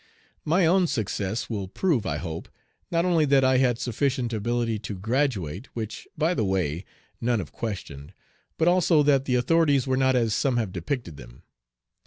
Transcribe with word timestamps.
My 0.45 0.65
own 0.65 0.87
success 0.87 1.47
will 1.47 1.67
prove, 1.67 2.07
I 2.07 2.17
hope, 2.17 2.49
not 2.89 3.05
only 3.05 3.23
that 3.25 3.43
I 3.43 3.57
had 3.59 3.77
sufficient 3.77 4.33
ability 4.33 4.79
to 4.79 4.97
graduate 4.97 5.67
which 5.75 6.07
by 6.17 6.33
the 6.33 6.43
way 6.43 6.85
none 7.21 7.37
have 7.37 7.51
questioned 7.51 8.11
but 8.57 8.67
also 8.67 9.03
that 9.03 9.25
the 9.25 9.35
authorities 9.35 9.85
were 9.85 9.95
not 9.97 10.15
as 10.15 10.33
some 10.33 10.57
have 10.57 10.71
depicted 10.73 11.17
them. 11.17 11.43